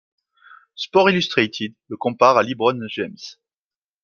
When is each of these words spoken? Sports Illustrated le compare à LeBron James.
Sports 0.75 1.11
Illustrated 1.11 1.75
le 1.89 1.95
compare 1.95 2.35
à 2.35 2.41
LeBron 2.41 2.79
James. 2.89 3.15